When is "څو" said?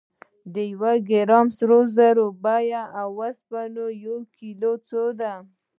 4.87-5.01